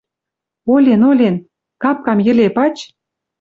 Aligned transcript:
«Олен, 0.73 1.01
олен... 1.09 1.35
Капкам 1.81 2.19
йӹле 2.25 2.47
пач. 2.55 2.75